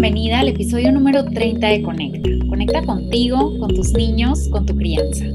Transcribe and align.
bienvenida 0.00 0.40
al 0.40 0.48
episodio 0.48 0.90
número 0.92 1.26
30 1.26 1.66
de 1.66 1.82
Conecta. 1.82 2.30
Conecta 2.48 2.82
contigo, 2.86 3.58
con 3.58 3.74
tus 3.74 3.92
niños, 3.92 4.48
con 4.48 4.64
tu 4.64 4.74
crianza. 4.74 5.26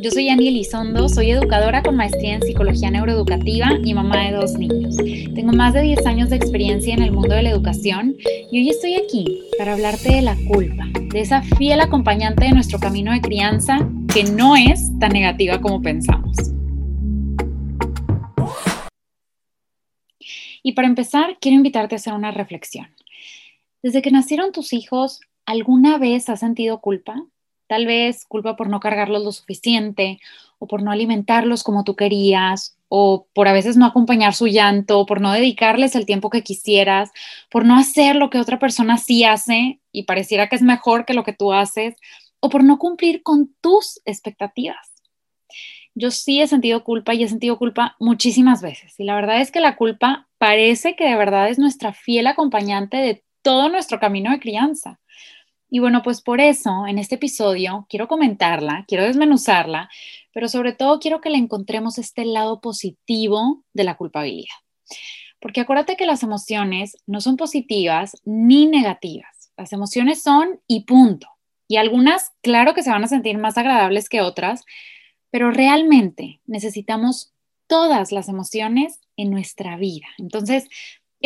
Yo 0.00 0.12
soy 0.12 0.28
Annie 0.28 0.50
Elizondo, 0.50 1.08
soy 1.08 1.32
educadora 1.32 1.82
con 1.82 1.96
maestría 1.96 2.34
en 2.34 2.42
psicología 2.42 2.92
neuroeducativa 2.92 3.72
y 3.82 3.92
mamá 3.92 4.26
de 4.26 4.36
dos 4.36 4.52
niños. 4.56 4.96
Tengo 5.34 5.52
más 5.52 5.74
de 5.74 5.82
10 5.82 6.06
años 6.06 6.30
de 6.30 6.36
experiencia 6.36 6.94
en 6.94 7.02
el 7.02 7.10
mundo 7.10 7.34
de 7.34 7.42
la 7.42 7.50
educación 7.50 8.14
y 8.52 8.60
hoy 8.60 8.70
estoy 8.70 8.94
aquí 8.94 9.26
para 9.58 9.72
hablarte 9.72 10.12
de 10.12 10.22
la 10.22 10.36
culpa, 10.46 10.86
de 11.12 11.20
esa 11.20 11.42
fiel 11.42 11.80
acompañante 11.80 12.44
de 12.44 12.52
nuestro 12.52 12.78
camino 12.78 13.10
de 13.10 13.20
crianza 13.20 13.78
que 14.14 14.22
no 14.22 14.54
es 14.54 14.96
tan 15.00 15.10
negativa 15.10 15.60
como 15.60 15.82
pensamos. 15.82 16.36
Y 20.62 20.72
para 20.74 20.86
empezar, 20.86 21.36
quiero 21.40 21.56
invitarte 21.56 21.96
a 21.96 21.98
hacer 21.98 22.12
una 22.12 22.30
reflexión. 22.30 22.86
Desde 23.84 24.00
que 24.00 24.10
nacieron 24.10 24.50
tus 24.50 24.72
hijos, 24.72 25.20
¿alguna 25.44 25.98
vez 25.98 26.30
has 26.30 26.40
sentido 26.40 26.80
culpa? 26.80 27.22
Tal 27.66 27.84
vez 27.84 28.24
culpa 28.24 28.56
por 28.56 28.70
no 28.70 28.80
cargarlos 28.80 29.22
lo 29.22 29.30
suficiente, 29.30 30.20
o 30.58 30.66
por 30.66 30.82
no 30.82 30.90
alimentarlos 30.90 31.62
como 31.62 31.84
tú 31.84 31.94
querías, 31.94 32.78
o 32.88 33.28
por 33.34 33.46
a 33.46 33.52
veces 33.52 33.76
no 33.76 33.84
acompañar 33.84 34.32
su 34.32 34.46
llanto, 34.46 35.04
por 35.04 35.20
no 35.20 35.32
dedicarles 35.32 35.96
el 35.96 36.06
tiempo 36.06 36.30
que 36.30 36.42
quisieras, 36.42 37.10
por 37.50 37.66
no 37.66 37.76
hacer 37.76 38.16
lo 38.16 38.30
que 38.30 38.38
otra 38.38 38.58
persona 38.58 38.96
sí 38.96 39.22
hace 39.24 39.80
y 39.92 40.04
pareciera 40.04 40.48
que 40.48 40.56
es 40.56 40.62
mejor 40.62 41.04
que 41.04 41.12
lo 41.12 41.22
que 41.22 41.34
tú 41.34 41.52
haces, 41.52 41.94
o 42.40 42.48
por 42.48 42.64
no 42.64 42.78
cumplir 42.78 43.22
con 43.22 43.54
tus 43.60 44.00
expectativas. 44.06 44.94
Yo 45.94 46.10
sí 46.10 46.40
he 46.40 46.46
sentido 46.46 46.84
culpa 46.84 47.12
y 47.12 47.22
he 47.22 47.28
sentido 47.28 47.58
culpa 47.58 47.96
muchísimas 48.00 48.62
veces. 48.62 48.98
Y 48.98 49.04
la 49.04 49.14
verdad 49.14 49.42
es 49.42 49.50
que 49.50 49.60
la 49.60 49.76
culpa 49.76 50.26
parece 50.38 50.96
que 50.96 51.04
de 51.04 51.16
verdad 51.16 51.50
es 51.50 51.58
nuestra 51.58 51.92
fiel 51.92 52.26
acompañante 52.26 52.96
de 52.96 53.23
todo 53.44 53.68
nuestro 53.68 54.00
camino 54.00 54.32
de 54.32 54.40
crianza. 54.40 54.98
Y 55.70 55.78
bueno, 55.78 56.02
pues 56.02 56.20
por 56.20 56.40
eso 56.40 56.86
en 56.88 56.98
este 56.98 57.16
episodio 57.16 57.86
quiero 57.88 58.08
comentarla, 58.08 58.84
quiero 58.88 59.04
desmenuzarla, 59.04 59.88
pero 60.32 60.48
sobre 60.48 60.72
todo 60.72 60.98
quiero 60.98 61.20
que 61.20 61.30
le 61.30 61.38
encontremos 61.38 61.98
este 61.98 62.24
lado 62.24 62.60
positivo 62.60 63.62
de 63.72 63.84
la 63.84 63.96
culpabilidad. 63.96 64.54
Porque 65.40 65.60
acuérdate 65.60 65.96
que 65.96 66.06
las 66.06 66.22
emociones 66.22 66.96
no 67.06 67.20
son 67.20 67.36
positivas 67.36 68.20
ni 68.24 68.66
negativas. 68.66 69.52
Las 69.56 69.72
emociones 69.72 70.22
son 70.22 70.60
y 70.66 70.84
punto. 70.84 71.28
Y 71.68 71.76
algunas, 71.76 72.32
claro 72.42 72.74
que 72.74 72.82
se 72.82 72.90
van 72.90 73.04
a 73.04 73.08
sentir 73.08 73.38
más 73.38 73.58
agradables 73.58 74.08
que 74.08 74.20
otras, 74.20 74.64
pero 75.30 75.50
realmente 75.50 76.40
necesitamos 76.46 77.32
todas 77.66 78.12
las 78.12 78.28
emociones 78.28 79.00
en 79.16 79.30
nuestra 79.30 79.76
vida. 79.76 80.06
Entonces, 80.18 80.68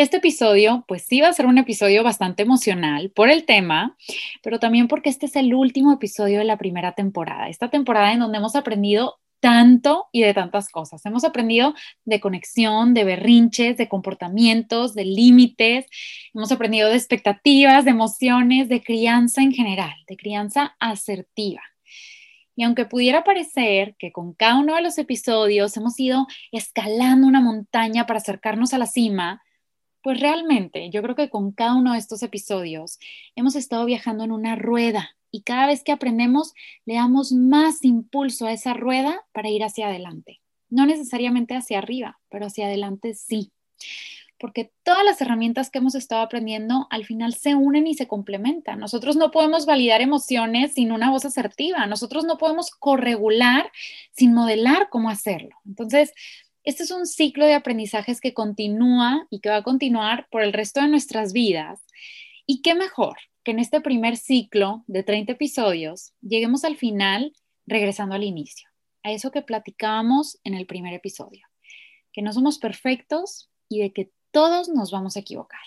este 0.01 0.19
episodio, 0.19 0.85
pues 0.87 1.03
sí 1.03 1.21
va 1.21 1.29
a 1.29 1.33
ser 1.33 1.47
un 1.47 1.59
episodio 1.59 2.05
bastante 2.05 2.45
emocional 2.45 3.11
por 3.11 3.31
el 3.31 3.45
tema, 3.45 3.97
pero 4.43 4.61
también 4.61 4.87
porque 4.87 5.11
este 5.11 5.27
es 5.27 5.35
el 5.35 5.53
último 5.55 5.93
episodio 5.93 6.39
de 6.39 6.45
la 6.45 6.57
primera 6.57 6.93
temporada, 6.93 7.49
esta 7.49 7.69
temporada 7.69 8.13
en 8.13 8.21
donde 8.21 8.39
hemos 8.39 8.55
aprendido 8.55 9.17
tanto 9.41 10.07
y 10.13 10.23
de 10.23 10.35
tantas 10.35 10.69
cosas. 10.69 11.05
Hemos 11.05 11.25
aprendido 11.25 11.75
de 12.05 12.21
conexión, 12.21 12.95
de 12.95 13.05
berrinches, 13.05 13.77
de 13.77 13.89
comportamientos, 13.89 14.95
de 14.95 15.05
límites, 15.05 15.87
hemos 16.33 16.53
aprendido 16.53 16.89
de 16.89 16.97
expectativas, 16.97 17.85
de 17.85 17.91
emociones, 17.91 18.69
de 18.69 18.83
crianza 18.83 19.43
en 19.43 19.53
general, 19.53 19.95
de 20.07 20.17
crianza 20.17 20.77
asertiva. 20.79 21.63
Y 22.55 22.65
aunque 22.65 22.87
pudiera 22.87 23.23
parecer 23.23 23.95
que 23.99 24.11
con 24.11 24.33
cada 24.33 24.59
uno 24.59 24.75
de 24.75 24.83
los 24.83 24.99
episodios 24.99 25.77
hemos 25.77 25.99
ido 25.99 26.27
escalando 26.51 27.27
una 27.27 27.41
montaña 27.41 28.07
para 28.07 28.19
acercarnos 28.19 28.75
a 28.75 28.79
la 28.79 28.87
cima, 28.87 29.43
pues 30.03 30.21
realmente 30.21 30.91
yo 30.91 31.03
creo 31.03 31.15
que 31.15 31.31
con 31.31 31.53
cada 31.53 31.75
uno 31.75 31.93
de 31.93 31.99
estos 31.99 32.23
episodios 32.23 32.99
hemos 33.37 33.57
estado 33.57 33.85
viajando 33.85 34.25
en 34.25 34.33
una 34.33 34.57
rueda 34.57 35.17
y 35.31 35.43
cada 35.43 35.67
vez 35.67 35.83
que 35.83 35.93
aprendemos 35.93 36.55
le 36.87 36.95
damos 36.95 37.33
más 37.33 37.85
impulso 37.85 38.47
a 38.47 38.53
esa 38.53 38.75
rueda 38.75 39.25
para 39.33 39.51
ir 39.51 39.63
hacia 39.63 39.89
adelante. 39.89 40.41
No 40.71 40.87
necesariamente 40.87 41.55
hacia 41.55 41.79
arriba, 41.79 42.19
pero 42.31 42.47
hacia 42.47 42.67
adelante 42.67 43.15
sí. 43.15 43.53
Porque 44.41 44.71
todas 44.85 45.05
las 45.05 45.21
herramientas 45.21 45.69
que 45.69 45.79
hemos 45.79 45.97
estado 45.97 46.23
aprendiendo 46.23 46.87
al 46.91 47.05
final 47.05 47.35
se 47.35 47.57
unen 47.57 47.89
y 47.89 47.95
se 47.95 48.07
complementan. 48.07 48.79
Nosotros 48.79 49.17
no 49.17 49.33
podemos 49.33 49.67
validar 49.67 50.01
emociones 50.01 50.75
sin 50.75 50.93
una 50.93 51.11
voz 51.11 51.25
asertiva. 51.25 51.87
Nosotros 51.87 52.25
no 52.25 52.39
podemos 52.39 52.71
corregular 52.71 53.73
sin 54.13 54.35
modelar 54.35 54.91
cómo 54.91 55.11
hacerlo. 55.11 55.57
Entonces, 55.67 56.13
este 56.69 56.83
es 56.83 56.91
un 56.91 57.07
ciclo 57.07 57.47
de 57.47 57.55
aprendizajes 57.55 58.21
que 58.21 58.35
continúa 58.35 59.27
y 59.31 59.41
que 59.41 59.49
va 59.49 59.57
a 59.57 59.63
continuar 59.63 60.29
por 60.31 60.43
el 60.43 60.53
resto 60.53 60.83
de 60.83 60.89
nuestras 60.89 61.33
vidas. 61.33 61.81
Y 62.45 62.61
qué 62.61 62.75
mejor 62.75 63.17
que 63.43 63.53
en 63.53 63.59
este 63.59 63.81
primer 63.81 64.19
ciclo 64.19 64.85
de 64.87 65.03
30 65.03 65.33
episodios 65.33 66.13
lleguemos 66.21 66.65
al 66.65 66.77
final 66.77 67.33
regresando 67.67 68.17
al 68.17 68.23
inicio, 68.23 68.69
a 69.03 69.13
eso 69.13 69.31
que 69.31 69.41
platicábamos 69.41 70.41
en 70.45 70.53
el 70.53 70.67
primer 70.67 70.93
episodio, 70.93 71.47
que 72.13 72.21
no 72.21 72.35
somos 72.35 72.59
perfectos 72.59 73.49
y 73.71 73.81
de 73.81 73.95
que 73.95 74.11
todos 74.31 74.69
nos 74.69 74.91
vamos 74.91 75.17
a 75.17 75.21
equivocar. 75.21 75.65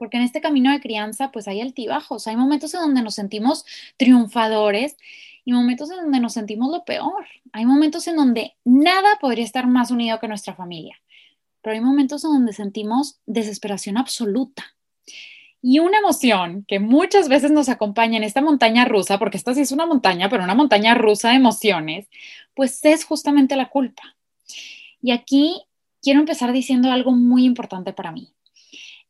Porque 0.00 0.16
en 0.16 0.22
este 0.22 0.40
camino 0.40 0.72
de 0.72 0.80
crianza 0.80 1.30
pues 1.30 1.46
hay 1.46 1.60
altibajos, 1.60 2.26
hay 2.26 2.34
momentos 2.34 2.72
en 2.72 2.80
donde 2.80 3.02
nos 3.02 3.16
sentimos 3.16 3.66
triunfadores 3.98 4.96
y 5.44 5.52
momentos 5.52 5.90
en 5.90 5.98
donde 5.98 6.20
nos 6.20 6.32
sentimos 6.32 6.72
lo 6.72 6.86
peor. 6.86 7.26
Hay 7.52 7.66
momentos 7.66 8.08
en 8.08 8.16
donde 8.16 8.54
nada 8.64 9.18
podría 9.20 9.44
estar 9.44 9.66
más 9.66 9.90
unido 9.90 10.18
que 10.18 10.26
nuestra 10.26 10.54
familia, 10.54 10.96
pero 11.60 11.74
hay 11.74 11.82
momentos 11.82 12.24
en 12.24 12.30
donde 12.30 12.54
sentimos 12.54 13.20
desesperación 13.26 13.98
absoluta. 13.98 14.74
Y 15.60 15.80
una 15.80 15.98
emoción 15.98 16.64
que 16.66 16.80
muchas 16.80 17.28
veces 17.28 17.50
nos 17.50 17.68
acompaña 17.68 18.16
en 18.16 18.24
esta 18.24 18.40
montaña 18.40 18.86
rusa, 18.86 19.18
porque 19.18 19.36
esta 19.36 19.52
sí 19.52 19.60
es 19.60 19.72
una 19.72 19.84
montaña, 19.84 20.30
pero 20.30 20.44
una 20.44 20.54
montaña 20.54 20.94
rusa 20.94 21.28
de 21.28 21.34
emociones, 21.34 22.08
pues 22.54 22.82
es 22.86 23.04
justamente 23.04 23.54
la 23.54 23.68
culpa. 23.68 24.16
Y 25.02 25.10
aquí 25.10 25.60
quiero 26.00 26.20
empezar 26.20 26.52
diciendo 26.52 26.90
algo 26.90 27.12
muy 27.12 27.44
importante 27.44 27.92
para 27.92 28.12
mí. 28.12 28.32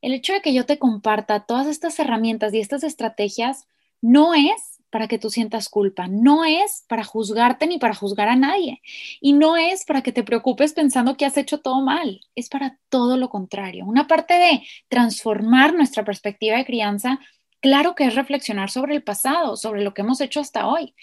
El 0.03 0.12
hecho 0.15 0.33
de 0.33 0.41
que 0.41 0.55
yo 0.55 0.65
te 0.66 0.78
comparta 0.78 1.41
todas 1.41 1.66
estas 1.66 1.99
herramientas 1.99 2.55
y 2.55 2.61
estas 2.61 2.83
estrategias 2.84 3.66
no 4.00 4.34
es 4.34 4.81
para 4.91 5.06
que 5.09 5.19
tú 5.19 5.31
sientas 5.31 5.69
culpa, 5.69 6.09
no 6.09 6.44
es 6.44 6.84
para 6.88 7.05
juzgarte 7.05 7.66
ni 7.66 7.78
para 7.78 7.94
juzgar 7.94 8.28
a 8.28 8.37
nadie 8.37 8.83
y 9.21 9.33
no 9.33 9.56
es 9.56 9.84
para 9.84 10.03
que 10.03 10.12
te 10.12 10.25
preocupes 10.25 10.72
pensando 10.72 11.16
que 11.16 11.25
has 11.25 11.37
hecho 11.37 11.60
todo 11.60 11.81
mal, 11.81 12.21
es 12.34 12.49
para 12.49 12.78
todo 12.89 13.16
lo 13.16 13.31
contrario. 13.31 13.84
Una 13.87 14.06
parte 14.06 14.34
de 14.34 14.62
transformar 14.89 15.75
nuestra 15.75 16.05
perspectiva 16.05 16.56
de 16.56 16.65
crianza, 16.65 17.21
claro 17.60 17.94
que 17.94 18.05
es 18.05 18.15
reflexionar 18.15 18.71
sobre 18.71 18.97
el 18.97 19.03
pasado, 19.03 19.56
sobre 19.56 19.83
lo 19.83 19.94
que 19.94 20.03
hemos 20.03 20.21
hecho 20.21 20.41
hasta 20.41 20.66
hoy, 20.66 20.94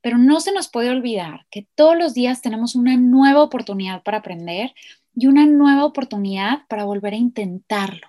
pero 0.00 0.16
no 0.16 0.40
se 0.40 0.52
nos 0.52 0.68
puede 0.68 0.90
olvidar 0.90 1.46
que 1.50 1.66
todos 1.74 1.98
los 1.98 2.14
días 2.14 2.40
tenemos 2.40 2.76
una 2.76 2.96
nueva 2.96 3.42
oportunidad 3.42 4.02
para 4.02 4.18
aprender 4.18 4.74
y 5.14 5.26
una 5.26 5.44
nueva 5.44 5.84
oportunidad 5.84 6.60
para 6.68 6.84
volver 6.84 7.12
a 7.12 7.16
intentarlo. 7.16 8.08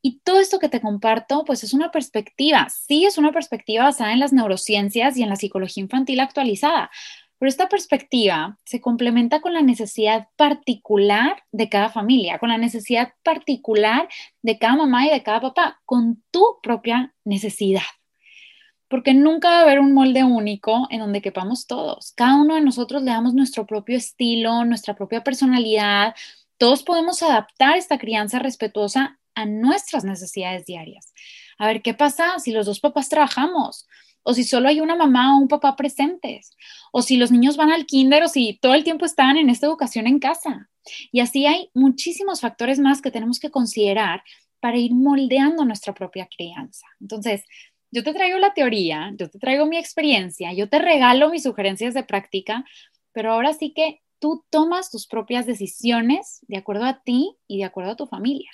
Y 0.00 0.20
todo 0.20 0.40
esto 0.40 0.58
que 0.58 0.68
te 0.68 0.80
comparto, 0.80 1.44
pues 1.44 1.64
es 1.64 1.74
una 1.74 1.90
perspectiva, 1.90 2.68
sí 2.70 3.04
es 3.04 3.18
una 3.18 3.32
perspectiva 3.32 3.84
basada 3.84 4.12
en 4.12 4.20
las 4.20 4.32
neurociencias 4.32 5.16
y 5.16 5.22
en 5.22 5.28
la 5.28 5.36
psicología 5.36 5.82
infantil 5.82 6.20
actualizada, 6.20 6.90
pero 7.38 7.48
esta 7.48 7.68
perspectiva 7.68 8.58
se 8.64 8.80
complementa 8.80 9.40
con 9.40 9.54
la 9.54 9.62
necesidad 9.62 10.28
particular 10.36 11.44
de 11.52 11.68
cada 11.68 11.88
familia, 11.88 12.38
con 12.38 12.48
la 12.48 12.58
necesidad 12.58 13.12
particular 13.22 14.08
de 14.42 14.58
cada 14.58 14.76
mamá 14.76 15.06
y 15.06 15.10
de 15.10 15.22
cada 15.22 15.40
papá, 15.40 15.80
con 15.84 16.22
tu 16.32 16.58
propia 16.62 17.14
necesidad. 17.24 17.82
Porque 18.88 19.14
nunca 19.14 19.50
va 19.50 19.58
a 19.58 19.62
haber 19.62 19.78
un 19.78 19.92
molde 19.92 20.24
único 20.24 20.88
en 20.90 21.00
donde 21.00 21.22
quepamos 21.22 21.66
todos. 21.66 22.12
Cada 22.16 22.36
uno 22.36 22.54
de 22.56 22.62
nosotros 22.62 23.02
le 23.02 23.10
damos 23.10 23.34
nuestro 23.34 23.66
propio 23.66 23.96
estilo, 23.96 24.64
nuestra 24.64 24.96
propia 24.96 25.22
personalidad. 25.22 26.14
Todos 26.56 26.82
podemos 26.82 27.22
adaptar 27.22 27.76
esta 27.76 27.98
crianza 27.98 28.40
respetuosa 28.40 29.17
a 29.38 29.46
nuestras 29.46 30.04
necesidades 30.04 30.66
diarias. 30.66 31.12
A 31.58 31.66
ver, 31.68 31.80
¿qué 31.80 31.94
pasa 31.94 32.40
si 32.40 32.50
los 32.50 32.66
dos 32.66 32.80
papás 32.80 33.08
trabajamos? 33.08 33.86
O 34.24 34.34
si 34.34 34.42
solo 34.42 34.68
hay 34.68 34.80
una 34.80 34.96
mamá 34.96 35.34
o 35.34 35.38
un 35.38 35.46
papá 35.46 35.76
presentes. 35.76 36.50
O 36.92 37.02
si 37.02 37.16
los 37.16 37.30
niños 37.30 37.56
van 37.56 37.70
al 37.70 37.86
kinder 37.86 38.24
o 38.24 38.28
si 38.28 38.58
todo 38.60 38.74
el 38.74 38.82
tiempo 38.82 39.04
están 39.04 39.36
en 39.36 39.48
esta 39.48 39.66
educación 39.66 40.08
en 40.08 40.18
casa. 40.18 40.68
Y 41.12 41.20
así 41.20 41.46
hay 41.46 41.70
muchísimos 41.72 42.40
factores 42.40 42.80
más 42.80 43.00
que 43.00 43.12
tenemos 43.12 43.38
que 43.38 43.50
considerar 43.50 44.24
para 44.58 44.76
ir 44.76 44.92
moldeando 44.92 45.64
nuestra 45.64 45.94
propia 45.94 46.28
crianza. 46.36 46.86
Entonces, 47.00 47.44
yo 47.92 48.02
te 48.02 48.12
traigo 48.12 48.38
la 48.38 48.54
teoría, 48.54 49.12
yo 49.16 49.30
te 49.30 49.38
traigo 49.38 49.66
mi 49.66 49.78
experiencia, 49.78 50.52
yo 50.52 50.68
te 50.68 50.80
regalo 50.80 51.30
mis 51.30 51.44
sugerencias 51.44 51.94
de 51.94 52.02
práctica, 52.02 52.64
pero 53.12 53.32
ahora 53.32 53.52
sí 53.52 53.72
que 53.72 54.02
tú 54.18 54.44
tomas 54.50 54.90
tus 54.90 55.06
propias 55.06 55.46
decisiones 55.46 56.40
de 56.48 56.56
acuerdo 56.56 56.86
a 56.86 57.02
ti 57.04 57.36
y 57.46 57.58
de 57.58 57.64
acuerdo 57.64 57.92
a 57.92 57.96
tu 57.96 58.06
familia 58.06 58.50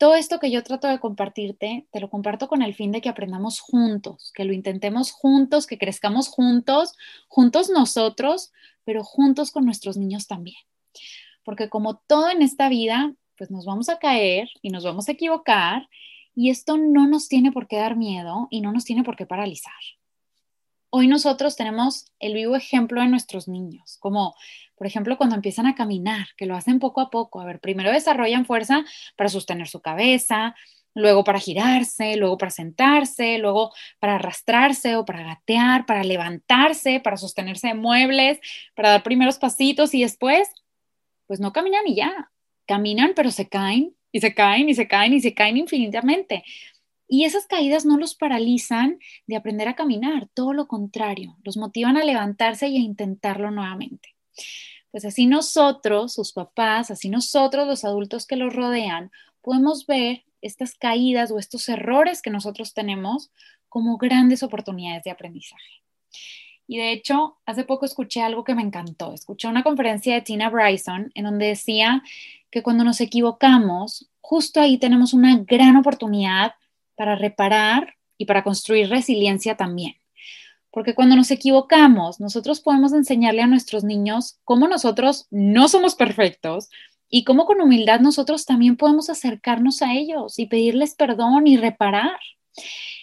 todo 0.00 0.14
esto 0.14 0.40
que 0.40 0.50
yo 0.50 0.62
trato 0.62 0.88
de 0.88 0.98
compartirte, 0.98 1.86
te 1.92 2.00
lo 2.00 2.08
comparto 2.08 2.48
con 2.48 2.62
el 2.62 2.72
fin 2.72 2.90
de 2.90 3.02
que 3.02 3.10
aprendamos 3.10 3.60
juntos, 3.60 4.32
que 4.34 4.46
lo 4.46 4.54
intentemos 4.54 5.12
juntos, 5.12 5.66
que 5.66 5.76
crezcamos 5.76 6.28
juntos, 6.28 6.94
juntos 7.28 7.68
nosotros, 7.68 8.50
pero 8.86 9.04
juntos 9.04 9.50
con 9.50 9.66
nuestros 9.66 9.98
niños 9.98 10.26
también. 10.26 10.56
Porque 11.44 11.68
como 11.68 11.98
todo 11.98 12.30
en 12.30 12.40
esta 12.40 12.70
vida, 12.70 13.14
pues 13.36 13.50
nos 13.50 13.66
vamos 13.66 13.90
a 13.90 13.98
caer 13.98 14.48
y 14.62 14.70
nos 14.70 14.84
vamos 14.84 15.06
a 15.06 15.12
equivocar 15.12 15.86
Y 16.34 16.48
esto 16.48 16.78
no 16.78 17.06
nos 17.06 17.28
tiene 17.28 17.52
por 17.52 17.68
qué 17.68 17.76
dar 17.76 17.96
miedo 17.96 18.48
y 18.50 18.62
no 18.62 18.72
nos 18.72 18.86
tiene 18.86 19.04
por 19.04 19.16
qué 19.16 19.26
paralizar. 19.26 19.99
Hoy 20.92 21.06
nosotros 21.06 21.54
tenemos 21.54 22.06
el 22.18 22.34
vivo 22.34 22.56
ejemplo 22.56 23.00
de 23.00 23.06
nuestros 23.06 23.46
niños, 23.46 23.96
como 24.00 24.34
por 24.74 24.88
ejemplo 24.88 25.16
cuando 25.16 25.36
empiezan 25.36 25.66
a 25.66 25.76
caminar, 25.76 26.26
que 26.36 26.46
lo 26.46 26.56
hacen 26.56 26.80
poco 26.80 27.00
a 27.00 27.10
poco. 27.10 27.40
A 27.40 27.44
ver, 27.44 27.60
primero 27.60 27.92
desarrollan 27.92 28.44
fuerza 28.44 28.84
para 29.16 29.30
sostener 29.30 29.68
su 29.68 29.80
cabeza, 29.80 30.56
luego 30.92 31.22
para 31.22 31.38
girarse, 31.38 32.16
luego 32.16 32.36
para 32.38 32.50
sentarse, 32.50 33.38
luego 33.38 33.72
para 34.00 34.16
arrastrarse 34.16 34.96
o 34.96 35.04
para 35.04 35.22
gatear, 35.22 35.86
para 35.86 36.02
levantarse, 36.02 36.98
para 36.98 37.16
sostenerse 37.16 37.68
de 37.68 37.74
muebles, 37.74 38.40
para 38.74 38.90
dar 38.90 39.04
primeros 39.04 39.38
pasitos 39.38 39.94
y 39.94 40.02
después, 40.02 40.48
pues 41.28 41.38
no 41.38 41.52
caminan 41.52 41.86
y 41.86 41.94
ya, 41.94 42.32
caminan 42.66 43.12
pero 43.14 43.30
se 43.30 43.48
caen 43.48 43.94
y 44.10 44.20
se 44.20 44.34
caen 44.34 44.68
y 44.68 44.74
se 44.74 44.88
caen 44.88 45.12
y 45.12 45.20
se 45.20 45.34
caen 45.34 45.56
infinitamente. 45.56 46.42
Y 47.12 47.24
esas 47.24 47.48
caídas 47.48 47.84
no 47.84 47.98
los 47.98 48.14
paralizan 48.14 49.00
de 49.26 49.34
aprender 49.34 49.66
a 49.66 49.74
caminar, 49.74 50.28
todo 50.32 50.52
lo 50.52 50.68
contrario, 50.68 51.36
los 51.42 51.56
motivan 51.56 51.96
a 51.96 52.04
levantarse 52.04 52.68
y 52.68 52.76
a 52.76 52.80
intentarlo 52.80 53.50
nuevamente. 53.50 54.14
Pues 54.92 55.04
así 55.04 55.26
nosotros, 55.26 56.14
sus 56.14 56.32
papás, 56.32 56.92
así 56.92 57.08
nosotros, 57.08 57.66
los 57.66 57.84
adultos 57.84 58.28
que 58.28 58.36
los 58.36 58.54
rodean, 58.54 59.10
podemos 59.42 59.86
ver 59.86 60.22
estas 60.40 60.76
caídas 60.76 61.32
o 61.32 61.40
estos 61.40 61.68
errores 61.68 62.22
que 62.22 62.30
nosotros 62.30 62.74
tenemos 62.74 63.32
como 63.68 63.98
grandes 63.98 64.44
oportunidades 64.44 65.02
de 65.02 65.10
aprendizaje. 65.10 65.82
Y 66.68 66.78
de 66.78 66.92
hecho, 66.92 67.38
hace 67.44 67.64
poco 67.64 67.86
escuché 67.86 68.22
algo 68.22 68.44
que 68.44 68.54
me 68.54 68.62
encantó. 68.62 69.14
Escuché 69.14 69.48
una 69.48 69.64
conferencia 69.64 70.14
de 70.14 70.20
Tina 70.20 70.48
Bryson 70.48 71.10
en 71.16 71.24
donde 71.24 71.46
decía 71.46 72.04
que 72.52 72.62
cuando 72.62 72.84
nos 72.84 73.00
equivocamos, 73.00 74.08
justo 74.20 74.60
ahí 74.60 74.78
tenemos 74.78 75.12
una 75.12 75.36
gran 75.38 75.76
oportunidad 75.76 76.52
para 77.00 77.16
reparar 77.16 77.94
y 78.18 78.26
para 78.26 78.44
construir 78.44 78.90
resiliencia 78.90 79.56
también. 79.56 79.94
Porque 80.70 80.94
cuando 80.94 81.16
nos 81.16 81.30
equivocamos, 81.30 82.20
nosotros 82.20 82.60
podemos 82.60 82.92
enseñarle 82.92 83.40
a 83.40 83.46
nuestros 83.46 83.84
niños 83.84 84.38
cómo 84.44 84.68
nosotros 84.68 85.26
no 85.30 85.66
somos 85.68 85.94
perfectos, 85.94 86.68
y 87.08 87.24
cómo 87.24 87.46
con 87.46 87.62
humildad 87.62 88.00
nosotros 88.00 88.44
también 88.44 88.76
podemos 88.76 89.08
acercarnos 89.08 89.80
a 89.80 89.94
ellos 89.94 90.38
y 90.38 90.44
pedirles 90.44 90.94
perdón 90.94 91.46
y 91.46 91.56
reparar. 91.56 92.20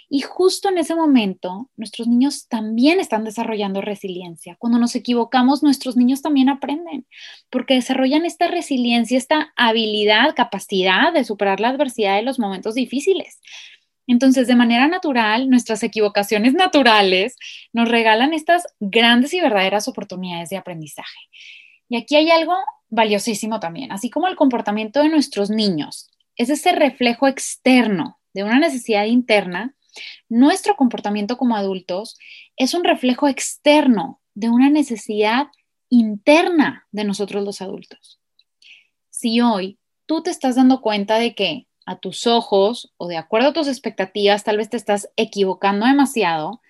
Y 0.09 0.21
justo 0.21 0.69
en 0.69 0.77
ese 0.77 0.95
momento, 0.95 1.69
nuestros 1.75 2.07
niños 2.07 2.47
también 2.47 3.01
están 3.01 3.25
desarrollando 3.25 3.81
resiliencia. 3.81 4.55
Cuando 4.57 4.79
nos 4.79 4.95
equivocamos, 4.95 5.63
nuestros 5.63 5.97
niños 5.97 6.21
también 6.21 6.47
aprenden, 6.47 7.05
porque 7.49 7.73
desarrollan 7.73 8.23
esta 8.23 8.47
resiliencia, 8.47 9.17
esta 9.17 9.51
habilidad, 9.57 10.35
capacidad 10.35 11.11
de 11.11 11.25
superar 11.25 11.59
la 11.59 11.69
adversidad 11.69 12.15
de 12.15 12.21
los 12.21 12.39
momentos 12.39 12.75
difíciles. 12.75 13.41
Entonces, 14.07 14.47
de 14.47 14.55
manera 14.55 14.87
natural, 14.87 15.49
nuestras 15.49 15.83
equivocaciones 15.83 16.53
naturales 16.53 17.35
nos 17.73 17.89
regalan 17.89 18.33
estas 18.33 18.65
grandes 18.79 19.33
y 19.33 19.41
verdaderas 19.41 19.87
oportunidades 19.87 20.49
de 20.49 20.57
aprendizaje. 20.57 21.19
Y 21.89 21.97
aquí 21.97 22.15
hay 22.15 22.31
algo 22.31 22.55
valiosísimo 22.89 23.59
también, 23.59 23.91
así 23.91 24.09
como 24.09 24.27
el 24.27 24.35
comportamiento 24.35 25.01
de 25.03 25.09
nuestros 25.09 25.49
niños 25.49 26.09
es 26.37 26.49
ese 26.49 26.71
reflejo 26.71 27.27
externo 27.27 28.19
de 28.33 28.43
una 28.43 28.59
necesidad 28.59 29.05
interna, 29.05 29.75
nuestro 30.29 30.75
comportamiento 30.75 31.37
como 31.37 31.55
adultos 31.55 32.17
es 32.55 32.73
un 32.75 32.83
reflejo 32.83 33.27
externo 33.27 34.21
de 34.35 34.49
una 34.49 34.69
necesidad 34.69 35.47
interna 35.89 36.87
de 36.91 37.03
nosotros 37.03 37.43
los 37.43 37.61
adultos. 37.61 38.19
Si 39.09 39.41
hoy 39.41 39.79
tú 40.05 40.21
te 40.21 40.29
estás 40.29 40.55
dando 40.55 40.81
cuenta 40.81 41.17
de 41.17 41.33
que 41.33 41.66
a 41.87 41.95
tus 41.97 42.27
ojos 42.27 42.93
o 42.97 43.07
de 43.07 43.17
acuerdo 43.17 43.49
a 43.49 43.53
tus 43.53 43.67
expectativas 43.67 44.43
tal 44.43 44.57
vez 44.57 44.69
te 44.69 44.77
estás 44.77 45.09
equivocando 45.15 45.87
demasiado, 45.87 46.61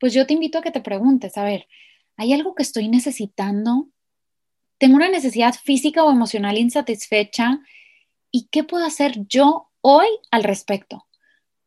pues 0.00 0.12
yo 0.12 0.26
te 0.26 0.34
invito 0.34 0.58
a 0.58 0.62
que 0.62 0.72
te 0.72 0.80
preguntes, 0.80 1.38
a 1.38 1.44
ver, 1.44 1.68
¿hay 2.16 2.32
algo 2.32 2.56
que 2.56 2.64
estoy 2.64 2.88
necesitando 2.88 3.88
tengo 4.78 4.96
una 4.96 5.08
necesidad 5.08 5.54
física 5.54 6.04
o 6.04 6.10
emocional 6.10 6.58
insatisfecha 6.58 7.60
y 8.30 8.48
qué 8.50 8.64
puedo 8.64 8.84
hacer 8.84 9.26
yo 9.28 9.70
hoy 9.80 10.06
al 10.30 10.44
respecto. 10.44 11.06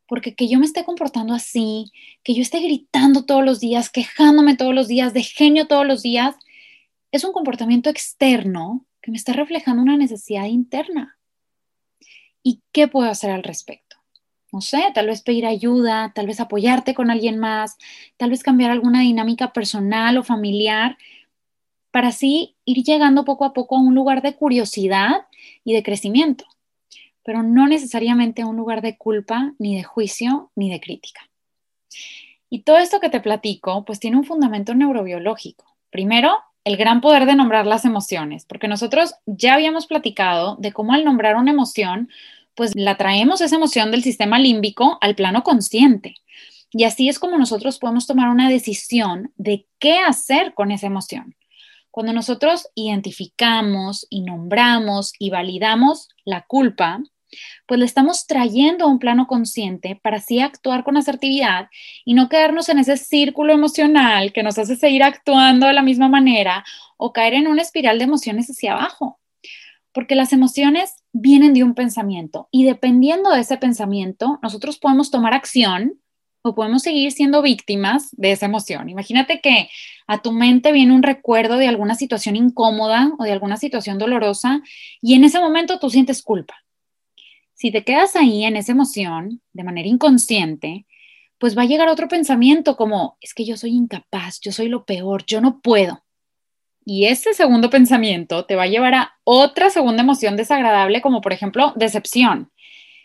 Porque 0.08 0.36
que 0.36 0.48
yo 0.48 0.60
me 0.60 0.66
esté 0.66 0.86
comportando 0.86 1.34
así, 1.34 1.92
que 2.24 2.34
yo 2.34 2.42
esté 2.42 2.60
gritando 2.60 3.26
todos 3.26 3.44
los 3.44 3.60
días, 3.60 3.90
quejándome 3.90 4.56
todos 4.56 4.74
los 4.74 4.88
días, 4.88 5.14
de 5.14 5.24
genio 5.24 5.68
todos 5.68 5.86
los 5.86 6.02
días, 6.02 6.36
es 7.12 7.24
un 7.24 7.32
comportamiento 7.32 7.90
externo 7.90 8.86
que 9.02 9.12
me 9.12 9.18
está 9.18 9.34
reflejando 9.34 9.82
una 9.82 9.98
necesidad 9.98 10.46
interna. 10.46 11.17
¿Y 12.48 12.62
qué 12.72 12.88
puedo 12.88 13.10
hacer 13.10 13.30
al 13.30 13.44
respecto? 13.44 13.98
No 14.54 14.62
sé, 14.62 14.82
tal 14.94 15.08
vez 15.08 15.22
pedir 15.22 15.46
ayuda, 15.46 16.14
tal 16.16 16.28
vez 16.28 16.40
apoyarte 16.40 16.94
con 16.94 17.12
alguien 17.12 17.38
más, 17.38 17.76
tal 18.16 18.30
vez 18.30 18.42
cambiar 18.42 18.72
alguna 18.72 19.02
dinámica 19.02 19.52
personal 19.52 20.18
o 20.18 20.24
familiar 20.24 20.98
para 21.92 22.08
así 22.08 22.56
ir 22.64 22.86
llegando 22.86 23.26
poco 23.26 23.44
a 23.44 23.52
poco 23.52 23.76
a 23.76 23.82
un 23.82 23.96
lugar 23.96 24.22
de 24.22 24.34
curiosidad 24.34 25.28
y 25.66 25.74
de 25.74 25.84
crecimiento, 25.84 26.46
pero 27.22 27.44
no 27.44 27.68
necesariamente 27.68 28.44
a 28.44 28.48
un 28.48 28.56
lugar 28.56 28.82
de 28.82 28.98
culpa, 28.98 29.54
ni 29.60 29.76
de 29.76 29.84
juicio, 29.84 30.50
ni 30.56 30.72
de 30.72 30.80
crítica. 30.80 31.30
Y 32.50 32.62
todo 32.62 32.78
esto 32.78 33.02
que 33.02 33.10
te 33.10 33.20
platico, 33.20 33.84
pues 33.84 34.00
tiene 34.00 34.16
un 34.16 34.24
fundamento 34.24 34.74
neurobiológico. 34.74 35.66
Primero, 35.90 36.38
el 36.68 36.76
gran 36.76 37.00
poder 37.00 37.26
de 37.26 37.36
nombrar 37.36 37.66
las 37.66 37.86
emociones, 37.86 38.46
porque 38.46 38.68
nosotros 38.68 39.16
ya 39.26 39.54
habíamos 39.54 39.88
platicado 39.88 40.58
de 40.58 40.74
cómo 40.74 40.94
al 40.94 41.06
nombrar 41.06 41.38
una 41.38 41.52
emoción, 41.52 42.10
pues 42.58 42.76
la 42.76 42.98
traemos 42.98 43.40
esa 43.40 43.56
emoción 43.56 43.92
del 43.92 44.04
sistema 44.04 44.40
límbico 44.40 44.98
al 45.00 45.16
plano 45.16 45.44
consciente. 45.44 46.16
Y 46.72 46.84
así 46.84 47.08
es 47.08 47.20
como 47.20 47.38
nosotros 47.38 47.78
podemos 47.78 48.08
tomar 48.08 48.30
una 48.30 48.50
decisión 48.50 49.32
de 49.38 49.68
qué 49.80 50.00
hacer 50.00 50.56
con 50.56 50.72
esa 50.72 50.88
emoción. 50.88 51.36
Cuando 51.92 52.14
nosotros 52.14 52.68
identificamos 52.76 54.08
y 54.10 54.22
nombramos 54.22 55.14
y 55.20 55.30
validamos 55.30 56.10
la 56.26 56.46
culpa, 56.48 57.00
pues 57.68 57.80
le 57.80 57.86
estamos 57.86 58.26
trayendo 58.26 58.86
a 58.86 58.88
un 58.88 59.00
plano 59.00 59.28
consciente 59.28 60.00
para 60.02 60.18
así 60.18 60.40
actuar 60.40 60.84
con 60.84 60.98
asertividad 60.98 61.70
y 62.06 62.16
no 62.16 62.28
quedarnos 62.28 62.70
en 62.70 62.80
ese 62.80 62.98
círculo 62.98 63.54
emocional 63.54 64.34
que 64.34 64.44
nos 64.44 64.58
hace 64.58 64.76
seguir 64.76 65.04
actuando 65.04 65.68
de 65.68 65.74
la 65.74 65.84
misma 65.84 66.10
manera 66.10 66.66
o 66.98 67.14
caer 67.14 67.36
en 67.36 67.48
una 67.48 67.62
espiral 67.62 68.00
de 68.00 68.06
emociones 68.06 68.50
hacia 68.50 68.74
abajo. 68.74 69.20
Porque 69.92 70.16
las 70.16 70.34
emociones 70.34 71.04
vienen 71.20 71.54
de 71.54 71.64
un 71.64 71.74
pensamiento 71.74 72.48
y 72.52 72.64
dependiendo 72.64 73.32
de 73.32 73.42
ese 73.42 73.58
pensamiento, 73.58 74.40
nosotros 74.42 74.78
podemos 74.78 75.12
tomar 75.12 75.34
acción 75.34 76.00
o 76.44 76.56
podemos 76.56 76.84
seguir 76.84 77.12
siendo 77.12 77.42
víctimas 77.42 78.10
de 78.12 78.32
esa 78.32 78.46
emoción. 78.46 78.90
Imagínate 78.90 79.42
que 79.42 79.70
a 80.08 80.22
tu 80.22 80.32
mente 80.32 80.72
viene 80.72 80.94
un 80.94 81.04
recuerdo 81.04 81.58
de 81.58 81.68
alguna 81.68 81.96
situación 81.96 82.36
incómoda 82.36 83.12
o 83.18 83.24
de 83.24 83.32
alguna 83.32 83.58
situación 83.58 83.98
dolorosa 83.98 84.62
y 85.02 85.16
en 85.16 85.24
ese 85.24 85.40
momento 85.40 85.80
tú 85.80 85.90
sientes 85.90 86.22
culpa. 86.22 86.56
Si 87.54 87.72
te 87.72 87.84
quedas 87.84 88.16
ahí 88.16 88.44
en 88.44 88.56
esa 88.56 88.74
emoción 88.74 89.42
de 89.54 89.64
manera 89.64 89.88
inconsciente, 89.88 90.86
pues 91.40 91.58
va 91.58 91.64
a 91.64 91.66
llegar 91.66 91.90
otro 91.90 92.08
pensamiento 92.08 92.78
como, 92.78 93.18
es 93.22 93.34
que 93.34 93.46
yo 93.46 93.58
soy 93.58 93.72
incapaz, 93.72 94.40
yo 94.40 94.52
soy 94.52 94.70
lo 94.70 94.86
peor, 94.86 95.26
yo 95.26 95.42
no 95.42 95.60
puedo. 95.62 96.04
Y 96.90 97.08
ese 97.08 97.34
segundo 97.34 97.70
pensamiento 97.70 98.46
te 98.46 98.56
va 98.56 98.64
a 98.64 98.68
llevar 98.68 98.94
a 98.94 99.18
otra 99.26 99.70
segunda 99.70 100.04
emoción 100.04 100.38
desagradable, 100.38 101.02
como 101.02 101.20
por 101.20 101.34
ejemplo 101.34 101.74
decepción. 101.76 102.50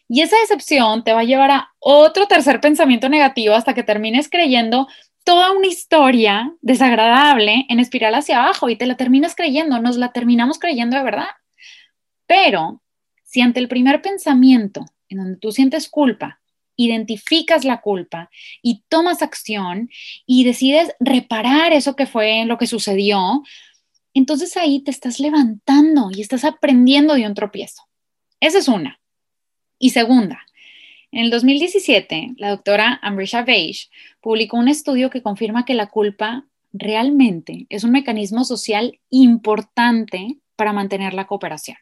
Y 0.08 0.20
esa 0.20 0.36
decepción 0.38 1.02
te 1.02 1.12
va 1.12 1.22
a 1.22 1.24
llevar 1.24 1.50
a 1.50 1.72
otro 1.80 2.28
tercer 2.28 2.60
pensamiento 2.60 3.08
negativo 3.08 3.56
hasta 3.56 3.74
que 3.74 3.82
termines 3.82 4.30
creyendo 4.30 4.86
toda 5.24 5.50
una 5.50 5.66
historia 5.66 6.54
desagradable 6.60 7.66
en 7.68 7.80
espiral 7.80 8.14
hacia 8.14 8.44
abajo 8.44 8.68
y 8.68 8.76
te 8.76 8.86
la 8.86 8.96
terminas 8.96 9.34
creyendo, 9.34 9.80
nos 9.80 9.96
la 9.96 10.12
terminamos 10.12 10.60
creyendo 10.60 10.96
de 10.96 11.02
verdad. 11.02 11.30
Pero 12.28 12.84
si 13.24 13.40
ante 13.40 13.58
el 13.58 13.66
primer 13.66 14.00
pensamiento 14.00 14.84
en 15.08 15.18
donde 15.18 15.38
tú 15.38 15.50
sientes 15.50 15.88
culpa, 15.88 16.40
identificas 16.76 17.64
la 17.64 17.80
culpa 17.80 18.30
y 18.62 18.84
tomas 18.88 19.22
acción 19.22 19.90
y 20.24 20.44
decides 20.44 20.94
reparar 21.00 21.72
eso 21.72 21.96
que 21.96 22.06
fue 22.06 22.44
lo 22.44 22.58
que 22.58 22.68
sucedió, 22.68 23.42
entonces 24.14 24.56
ahí 24.56 24.80
te 24.80 24.90
estás 24.90 25.20
levantando 25.20 26.10
y 26.12 26.20
estás 26.20 26.44
aprendiendo 26.44 27.14
de 27.14 27.26
un 27.26 27.34
tropiezo. 27.34 27.82
Esa 28.40 28.58
es 28.58 28.68
una. 28.68 29.00
Y 29.78 29.90
segunda, 29.90 30.46
en 31.12 31.24
el 31.24 31.30
2017, 31.30 32.34
la 32.36 32.50
doctora 32.50 32.98
Amrisha 33.02 33.42
Beige 33.42 33.88
publicó 34.20 34.56
un 34.56 34.68
estudio 34.68 35.10
que 35.10 35.22
confirma 35.22 35.64
que 35.64 35.74
la 35.74 35.88
culpa 35.88 36.46
realmente 36.72 37.66
es 37.68 37.84
un 37.84 37.90
mecanismo 37.90 38.44
social 38.44 38.98
importante 39.10 40.38
para 40.56 40.72
mantener 40.72 41.14
la 41.14 41.26
cooperación. 41.26 41.76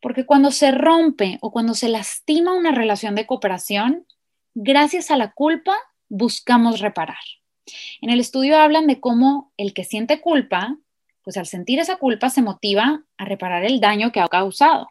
Porque 0.00 0.26
cuando 0.26 0.50
se 0.50 0.72
rompe 0.72 1.38
o 1.42 1.52
cuando 1.52 1.74
se 1.74 1.88
lastima 1.88 2.54
una 2.54 2.72
relación 2.72 3.14
de 3.14 3.26
cooperación, 3.26 4.06
gracias 4.54 5.10
a 5.10 5.16
la 5.16 5.32
culpa 5.32 5.76
buscamos 6.08 6.80
reparar. 6.80 7.16
En 8.00 8.10
el 8.10 8.18
estudio 8.18 8.58
hablan 8.58 8.86
de 8.86 8.98
cómo 8.98 9.52
el 9.56 9.74
que 9.74 9.84
siente 9.84 10.20
culpa, 10.20 10.76
pues 11.22 11.36
al 11.36 11.46
sentir 11.46 11.78
esa 11.78 11.96
culpa 11.96 12.30
se 12.30 12.42
motiva 12.42 13.04
a 13.16 13.24
reparar 13.24 13.64
el 13.64 13.80
daño 13.80 14.12
que 14.12 14.20
ha 14.20 14.28
causado. 14.28 14.88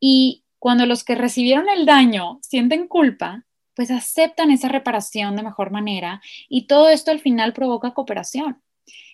Y 0.00 0.44
Cuando 0.62 0.86
los 0.86 1.02
que 1.02 1.16
recibieron 1.16 1.68
el 1.68 1.86
daño 1.86 2.38
sienten 2.40 2.86
culpa, 2.86 3.44
pues 3.74 3.90
aceptan 3.90 4.52
esa 4.52 4.68
reparación 4.68 5.34
de 5.34 5.42
mejor 5.42 5.72
manera 5.72 6.22
y 6.48 6.68
todo 6.68 6.88
esto 6.88 7.10
al 7.10 7.18
final 7.18 7.52
provoca 7.52 7.94
cooperación. 7.94 8.62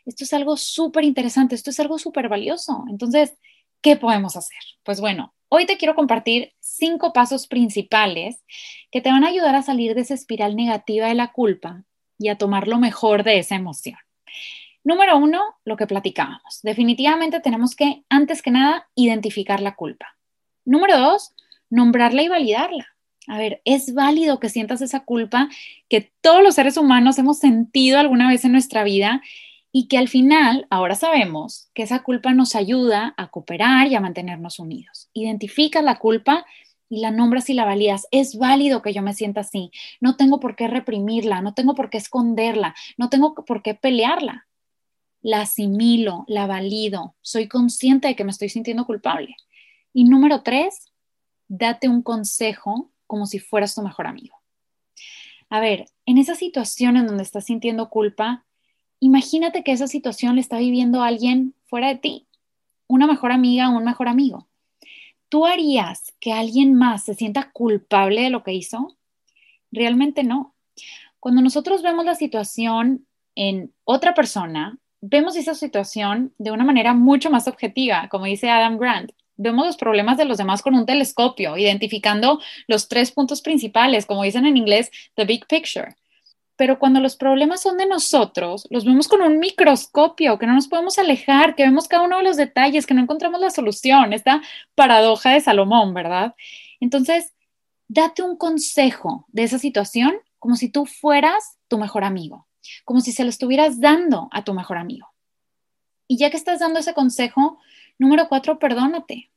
Esto 0.04 0.24
es 0.24 0.34
algo 0.34 0.58
súper 0.58 1.04
interesante, 1.04 1.54
esto 1.54 1.70
es 1.70 1.80
algo 1.80 1.98
súper 1.98 2.28
valioso. 2.28 2.84
Entonces, 2.90 3.32
¿qué 3.80 3.96
podemos 3.96 4.36
hacer? 4.36 4.58
Pues 4.82 5.00
bueno, 5.00 5.34
hoy 5.48 5.64
te 5.64 5.78
quiero 5.78 5.94
compartir 5.94 6.52
cinco 6.60 7.14
pasos 7.14 7.46
principales 7.46 8.44
que 8.90 9.00
te 9.00 9.10
van 9.10 9.24
a 9.24 9.28
ayudar 9.28 9.54
a 9.54 9.62
salir 9.62 9.94
de 9.94 10.02
esa 10.02 10.12
espiral 10.12 10.54
negativa 10.54 11.06
de 11.06 11.14
la 11.14 11.32
culpa 11.32 11.82
y 12.18 12.28
a 12.28 12.36
tomar 12.36 12.68
lo 12.68 12.76
mejor 12.76 13.24
de 13.24 13.38
esa 13.38 13.54
emoción. 13.54 13.96
Número 14.88 15.18
uno, 15.18 15.42
lo 15.66 15.76
que 15.76 15.86
platicábamos. 15.86 16.60
Definitivamente 16.62 17.40
tenemos 17.40 17.76
que, 17.76 18.04
antes 18.08 18.40
que 18.40 18.50
nada, 18.50 18.88
identificar 18.94 19.60
la 19.60 19.74
culpa. 19.74 20.16
Número 20.64 20.98
dos, 20.98 21.34
nombrarla 21.68 22.22
y 22.22 22.28
validarla. 22.28 22.86
A 23.26 23.36
ver, 23.36 23.60
es 23.66 23.92
válido 23.92 24.40
que 24.40 24.48
sientas 24.48 24.80
esa 24.80 25.00
culpa 25.00 25.50
que 25.90 26.10
todos 26.22 26.42
los 26.42 26.54
seres 26.54 26.78
humanos 26.78 27.18
hemos 27.18 27.38
sentido 27.38 27.98
alguna 27.98 28.30
vez 28.30 28.46
en 28.46 28.52
nuestra 28.52 28.82
vida 28.82 29.20
y 29.72 29.88
que 29.88 29.98
al 29.98 30.08
final 30.08 30.66
ahora 30.70 30.94
sabemos 30.94 31.68
que 31.74 31.82
esa 31.82 32.02
culpa 32.02 32.32
nos 32.32 32.54
ayuda 32.54 33.12
a 33.18 33.28
cooperar 33.28 33.88
y 33.88 33.94
a 33.94 34.00
mantenernos 34.00 34.58
unidos. 34.58 35.10
Identifica 35.12 35.82
la 35.82 35.98
culpa 35.98 36.46
y 36.88 37.02
la 37.02 37.10
nombras 37.10 37.50
y 37.50 37.52
la 37.52 37.66
valías. 37.66 38.08
Es 38.10 38.38
válido 38.38 38.80
que 38.80 38.94
yo 38.94 39.02
me 39.02 39.12
sienta 39.12 39.42
así. 39.42 39.70
No 40.00 40.16
tengo 40.16 40.40
por 40.40 40.56
qué 40.56 40.66
reprimirla, 40.66 41.42
no 41.42 41.52
tengo 41.52 41.74
por 41.74 41.90
qué 41.90 41.98
esconderla, 41.98 42.74
no 42.96 43.10
tengo 43.10 43.34
por 43.34 43.62
qué 43.62 43.74
pelearla. 43.74 44.47
La 45.20 45.42
asimilo, 45.42 46.24
la 46.28 46.46
valido, 46.46 47.14
soy 47.20 47.48
consciente 47.48 48.08
de 48.08 48.16
que 48.16 48.24
me 48.24 48.30
estoy 48.30 48.48
sintiendo 48.48 48.86
culpable. 48.86 49.36
Y 49.92 50.04
número 50.04 50.42
tres, 50.42 50.92
date 51.48 51.88
un 51.88 52.02
consejo 52.02 52.90
como 53.06 53.26
si 53.26 53.38
fueras 53.38 53.74
tu 53.74 53.82
mejor 53.82 54.06
amigo. 54.06 54.36
A 55.50 55.60
ver, 55.60 55.86
en 56.06 56.18
esa 56.18 56.34
situación 56.34 56.96
en 56.96 57.06
donde 57.06 57.22
estás 57.22 57.46
sintiendo 57.46 57.88
culpa, 57.88 58.44
imagínate 59.00 59.64
que 59.64 59.72
esa 59.72 59.86
situación 59.86 60.34
le 60.34 60.40
está 60.40 60.58
viviendo 60.58 61.02
alguien 61.02 61.54
fuera 61.66 61.88
de 61.88 61.96
ti, 61.96 62.26
una 62.86 63.06
mejor 63.06 63.32
amiga 63.32 63.70
o 63.70 63.76
un 63.76 63.84
mejor 63.84 64.08
amigo. 64.08 64.48
¿Tú 65.28 65.46
harías 65.46 66.14
que 66.20 66.32
alguien 66.32 66.74
más 66.74 67.04
se 67.04 67.14
sienta 67.14 67.50
culpable 67.52 68.22
de 68.22 68.30
lo 68.30 68.42
que 68.42 68.52
hizo? 68.52 68.96
Realmente 69.70 70.22
no. 70.22 70.54
Cuando 71.20 71.42
nosotros 71.42 71.82
vemos 71.82 72.04
la 72.04 72.14
situación 72.14 73.06
en 73.34 73.74
otra 73.84 74.14
persona, 74.14 74.78
vemos 75.00 75.36
esa 75.36 75.54
situación 75.54 76.32
de 76.38 76.50
una 76.50 76.64
manera 76.64 76.94
mucho 76.94 77.30
más 77.30 77.48
objetiva, 77.48 78.08
como 78.10 78.26
dice 78.26 78.50
Adam 78.50 78.78
Grant 78.78 79.12
vemos 79.38 79.64
los 79.64 79.76
problemas 79.76 80.18
de 80.18 80.26
los 80.26 80.36
demás 80.36 80.60
con 80.60 80.74
un 80.74 80.84
telescopio, 80.84 81.56
identificando 81.56 82.40
los 82.66 82.88
tres 82.88 83.12
puntos 83.12 83.40
principales, 83.40 84.04
como 84.04 84.24
dicen 84.24 84.44
en 84.44 84.56
inglés, 84.56 84.90
the 85.14 85.24
big 85.24 85.46
picture. 85.46 85.96
Pero 86.56 86.80
cuando 86.80 87.00
los 87.00 87.16
problemas 87.16 87.62
son 87.62 87.78
de 87.78 87.86
nosotros, 87.86 88.66
los 88.68 88.84
vemos 88.84 89.06
con 89.06 89.22
un 89.22 89.38
microscopio, 89.38 90.38
que 90.38 90.46
no 90.46 90.54
nos 90.54 90.66
podemos 90.66 90.98
alejar, 90.98 91.54
que 91.54 91.62
vemos 91.62 91.86
cada 91.86 92.02
uno 92.02 92.18
de 92.18 92.24
los 92.24 92.36
detalles, 92.36 92.84
que 92.84 92.94
no 92.94 93.00
encontramos 93.00 93.40
la 93.40 93.50
solución, 93.50 94.12
esta 94.12 94.42
paradoja 94.74 95.30
de 95.30 95.40
Salomón, 95.40 95.94
¿verdad? 95.94 96.34
Entonces, 96.80 97.32
date 97.86 98.22
un 98.22 98.36
consejo 98.36 99.24
de 99.28 99.44
esa 99.44 99.60
situación 99.60 100.14
como 100.40 100.56
si 100.56 100.68
tú 100.68 100.84
fueras 100.84 101.58
tu 101.68 101.78
mejor 101.78 102.02
amigo, 102.02 102.47
como 102.84 103.00
si 103.00 103.12
se 103.12 103.24
lo 103.24 103.30
estuvieras 103.30 103.80
dando 103.80 104.28
a 104.32 104.44
tu 104.44 104.54
mejor 104.54 104.78
amigo. 104.78 105.08
Y 106.06 106.16
ya 106.16 106.30
que 106.30 106.36
estás 106.36 106.60
dando 106.60 106.80
ese 106.80 106.94
consejo, 106.94 107.58
Número 107.98 108.28
cuatro, 108.28 108.58
perdónate. 108.58 109.30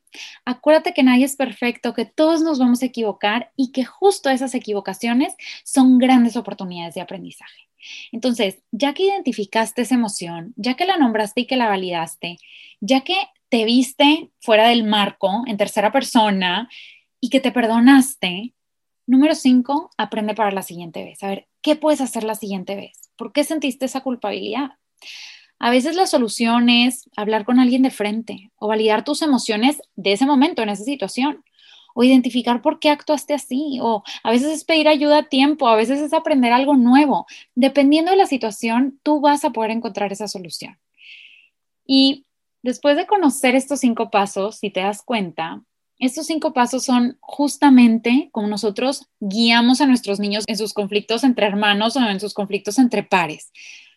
Acuérdate 0.45 0.93
que 0.93 1.03
nadie 1.03 1.25
es 1.25 1.35
perfecto, 1.35 1.93
que 1.93 2.05
todos 2.05 2.41
nos 2.41 2.59
vamos 2.59 2.83
a 2.83 2.85
equivocar 2.85 3.51
y 3.55 3.71
que 3.71 3.85
justo 3.85 4.29
esas 4.29 4.53
equivocaciones 4.53 5.33
son 5.63 5.97
grandes 5.97 6.35
oportunidades 6.35 6.93
de 6.93 7.01
aprendizaje. 7.01 7.69
Entonces, 8.11 8.59
ya 8.71 8.93
que 8.93 9.03
identificaste 9.03 9.81
esa 9.81 9.95
emoción, 9.95 10.53
ya 10.57 10.75
que 10.75 10.85
la 10.85 10.97
nombraste 10.97 11.41
y 11.41 11.47
que 11.47 11.55
la 11.55 11.69
validaste, 11.69 12.37
ya 12.81 13.01
que 13.01 13.15
te 13.49 13.65
viste 13.65 14.29
fuera 14.39 14.67
del 14.67 14.83
marco, 14.83 15.43
en 15.47 15.57
tercera 15.57 15.91
persona, 15.91 16.69
y 17.19 17.29
que 17.29 17.39
te 17.39 17.51
perdonaste, 17.51 18.53
número 19.07 19.33
cinco, 19.33 19.89
aprende 19.97 20.35
para 20.35 20.51
la 20.51 20.61
siguiente 20.61 21.03
vez. 21.03 21.23
A 21.23 21.29
ver, 21.29 21.47
¿qué 21.61 21.75
puedes 21.75 22.01
hacer 22.01 22.23
la 22.23 22.35
siguiente 22.35 22.75
vez? 22.75 23.00
¿Por 23.21 23.33
qué 23.33 23.43
sentiste 23.43 23.85
esa 23.85 24.01
culpabilidad? 24.01 24.71
A 25.59 25.69
veces 25.69 25.95
la 25.95 26.07
solución 26.07 26.69
es 26.69 27.07
hablar 27.15 27.45
con 27.45 27.59
alguien 27.59 27.83
de 27.83 27.91
frente 27.91 28.49
o 28.55 28.67
validar 28.67 29.03
tus 29.03 29.21
emociones 29.21 29.79
de 29.95 30.13
ese 30.13 30.25
momento, 30.25 30.63
en 30.63 30.69
esa 30.69 30.83
situación, 30.83 31.45
o 31.93 32.03
identificar 32.03 32.63
por 32.63 32.79
qué 32.79 32.89
actuaste 32.89 33.35
así, 33.35 33.77
o 33.79 34.01
a 34.23 34.31
veces 34.31 34.49
es 34.49 34.63
pedir 34.63 34.87
ayuda 34.87 35.19
a 35.19 35.29
tiempo, 35.29 35.67
a 35.67 35.75
veces 35.75 36.01
es 36.01 36.13
aprender 36.13 36.51
algo 36.51 36.75
nuevo. 36.75 37.27
Dependiendo 37.53 38.09
de 38.09 38.17
la 38.17 38.25
situación, 38.25 38.99
tú 39.03 39.21
vas 39.21 39.45
a 39.45 39.51
poder 39.51 39.69
encontrar 39.69 40.11
esa 40.11 40.27
solución. 40.27 40.79
Y 41.85 42.25
después 42.63 42.97
de 42.97 43.05
conocer 43.05 43.53
estos 43.53 43.81
cinco 43.81 44.09
pasos, 44.09 44.55
si 44.55 44.71
te 44.71 44.79
das 44.79 45.03
cuenta, 45.03 45.61
estos 46.01 46.27
cinco 46.27 46.51
pasos 46.51 46.83
son 46.83 47.17
justamente 47.21 48.29
como 48.33 48.47
nosotros 48.47 49.07
guiamos 49.19 49.79
a 49.79 49.85
nuestros 49.85 50.19
niños 50.19 50.43
en 50.47 50.57
sus 50.57 50.73
conflictos 50.73 51.23
entre 51.23 51.45
hermanos 51.45 51.95
o 51.95 52.01
en 52.01 52.19
sus 52.19 52.33
conflictos 52.33 52.77
entre 52.79 53.03
pares. 53.03 53.51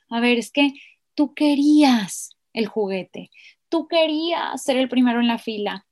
A 0.08 0.20
ver, 0.20 0.38
es 0.38 0.52
que 0.52 0.74
Tú 1.14 1.32
querías 1.34 2.36
el 2.52 2.66
juguete, 2.66 3.30
tú 3.68 3.86
querías 3.86 4.62
ser 4.62 4.76
el 4.76 4.88
primero 4.88 5.20
en 5.20 5.28
la 5.28 5.38
fila. 5.38 5.86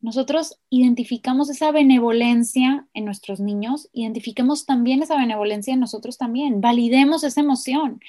Nosotros 0.00 0.58
identificamos 0.68 1.48
esa 1.50 1.72
benevolencia 1.72 2.86
en 2.92 3.04
nuestros 3.06 3.40
niños, 3.40 3.88
identifiquemos 3.92 4.66
también 4.66 5.02
esa 5.02 5.16
benevolencia 5.16 5.74
en 5.74 5.80
nosotros 5.80 6.18
también, 6.18 6.60
validemos 6.60 7.24
esa 7.24 7.40
emoción 7.40 8.00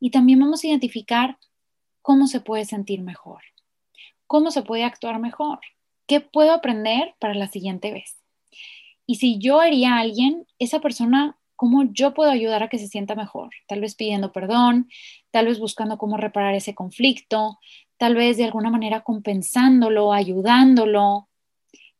y 0.00 0.10
también 0.10 0.40
vamos 0.40 0.62
a 0.62 0.66
identificar 0.66 1.38
cómo 2.02 2.26
se 2.26 2.40
puede 2.40 2.66
sentir 2.66 3.00
mejor, 3.02 3.42
cómo 4.26 4.50
se 4.50 4.62
puede 4.62 4.84
actuar 4.84 5.18
mejor, 5.18 5.60
qué 6.06 6.20
puedo 6.20 6.52
aprender 6.52 7.14
para 7.18 7.34
la 7.34 7.48
siguiente 7.48 7.92
vez. 7.92 8.16
Y 9.06 9.16
si 9.16 9.38
yo 9.38 9.60
haría 9.60 9.94
a 9.94 10.00
alguien, 10.00 10.46
esa 10.58 10.80
persona 10.80 11.36
cómo 11.56 11.84
yo 11.90 12.14
puedo 12.14 12.30
ayudar 12.30 12.62
a 12.62 12.68
que 12.68 12.78
se 12.78 12.86
sienta 12.86 13.14
mejor, 13.14 13.50
tal 13.66 13.80
vez 13.80 13.94
pidiendo 13.94 14.30
perdón, 14.30 14.88
tal 15.30 15.46
vez 15.46 15.58
buscando 15.58 15.98
cómo 15.98 16.16
reparar 16.16 16.54
ese 16.54 16.74
conflicto, 16.74 17.58
tal 17.96 18.14
vez 18.14 18.36
de 18.36 18.44
alguna 18.44 18.70
manera 18.70 19.00
compensándolo, 19.00 20.12
ayudándolo. 20.12 21.28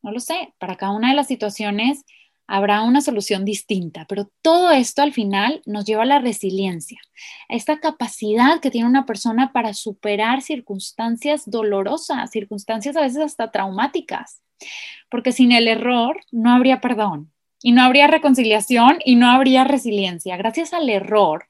No 0.03 0.13
lo 0.13 0.21
sé, 0.21 0.53
para 0.59 0.77
cada 0.77 0.93
una 0.93 1.09
de 1.09 1.17
las 1.17 1.27
situaciones 1.27 2.05
habrá 2.47 2.83
una 2.83 3.01
solución 3.01 3.45
distinta, 3.45 4.07
pero 4.09 4.31
todo 4.43 4.71
esto 4.71 5.03
al 5.03 5.13
final 5.13 5.63
nos 5.67 5.85
lleva 5.85 6.03
a 6.03 6.07
la 6.07 6.19
resiliencia, 6.19 7.01
a 7.49 7.55
esta 7.55 7.81
capacidad 7.81 8.61
que 8.61 8.71
tiene 8.71 8.89
una 8.89 9.07
persona 9.07 9.53
para 9.53 9.75
superar 9.75 10.43
circunstancias 10.43 11.51
dolorosas, 11.51 12.31
circunstancias 12.31 12.97
a 12.97 13.01
veces 13.01 13.23
hasta 13.23 13.51
traumáticas, 13.51 14.43
porque 15.11 15.33
sin 15.33 15.53
el 15.53 15.69
error 15.69 16.21
no 16.31 16.53
habría 16.53 16.81
perdón, 16.81 17.33
y 17.63 17.73
no 17.73 17.83
habría 17.83 18.07
reconciliación 18.07 18.99
y 19.05 19.17
no 19.17 19.29
habría 19.29 19.65
resiliencia. 19.65 20.37
Gracias 20.37 20.73
al 20.73 20.89
error, 20.89 21.49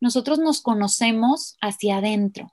nosotros 0.00 0.38
nos 0.38 0.62
conocemos 0.62 1.56
hacia 1.60 1.98
adentro. 1.98 2.52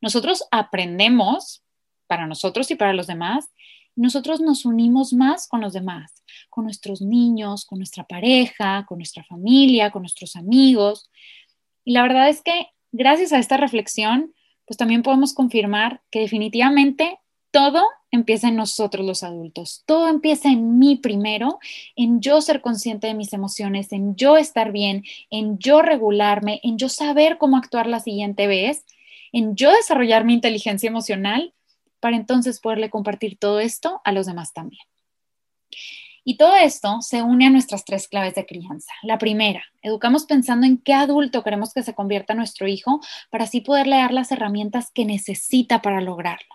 Nosotros 0.00 0.44
aprendemos 0.50 1.62
para 2.06 2.26
nosotros 2.26 2.70
y 2.70 2.74
para 2.76 2.92
los 2.92 3.06
demás. 3.06 3.50
Nosotros 3.96 4.40
nos 4.40 4.64
unimos 4.64 5.12
más 5.12 5.46
con 5.46 5.60
los 5.60 5.72
demás, 5.72 6.24
con 6.50 6.64
nuestros 6.64 7.00
niños, 7.00 7.64
con 7.64 7.78
nuestra 7.78 8.04
pareja, 8.04 8.84
con 8.86 8.98
nuestra 8.98 9.24
familia, 9.24 9.90
con 9.90 10.02
nuestros 10.02 10.36
amigos. 10.36 11.10
Y 11.84 11.92
la 11.92 12.02
verdad 12.02 12.28
es 12.28 12.42
que 12.42 12.68
gracias 12.92 13.32
a 13.32 13.38
esta 13.38 13.56
reflexión, 13.56 14.34
pues 14.66 14.76
también 14.76 15.02
podemos 15.02 15.34
confirmar 15.34 16.02
que 16.10 16.20
definitivamente 16.20 17.18
todo 17.50 17.84
empieza 18.10 18.48
en 18.48 18.56
nosotros 18.56 19.06
los 19.06 19.22
adultos. 19.22 19.84
Todo 19.86 20.08
empieza 20.08 20.48
en 20.48 20.78
mí 20.78 20.96
primero, 20.96 21.58
en 21.94 22.20
yo 22.20 22.40
ser 22.40 22.60
consciente 22.60 23.06
de 23.06 23.14
mis 23.14 23.32
emociones, 23.32 23.92
en 23.92 24.16
yo 24.16 24.36
estar 24.36 24.72
bien, 24.72 25.04
en 25.30 25.58
yo 25.58 25.82
regularme, 25.82 26.60
en 26.62 26.78
yo 26.78 26.88
saber 26.88 27.38
cómo 27.38 27.56
actuar 27.56 27.86
la 27.86 28.00
siguiente 28.00 28.46
vez, 28.46 28.84
en 29.32 29.54
yo 29.54 29.70
desarrollar 29.72 30.24
mi 30.24 30.34
inteligencia 30.34 30.88
emocional 30.88 31.52
para 32.04 32.16
entonces 32.16 32.60
poderle 32.60 32.90
compartir 32.90 33.38
todo 33.38 33.60
esto 33.60 34.02
a 34.04 34.12
los 34.12 34.26
demás 34.26 34.52
también. 34.52 34.82
Y 36.22 36.36
todo 36.36 36.54
esto 36.54 37.00
se 37.00 37.22
une 37.22 37.46
a 37.46 37.50
nuestras 37.50 37.86
tres 37.86 38.08
claves 38.08 38.34
de 38.34 38.44
crianza. 38.44 38.92
La 39.04 39.16
primera, 39.16 39.64
educamos 39.80 40.26
pensando 40.26 40.66
en 40.66 40.76
qué 40.76 40.92
adulto 40.92 41.42
queremos 41.42 41.72
que 41.72 41.82
se 41.82 41.94
convierta 41.94 42.34
nuestro 42.34 42.68
hijo 42.68 43.00
para 43.30 43.44
así 43.44 43.62
poderle 43.62 43.96
dar 43.96 44.12
las 44.12 44.30
herramientas 44.32 44.90
que 44.92 45.06
necesita 45.06 45.80
para 45.80 46.02
lograrlo. 46.02 46.54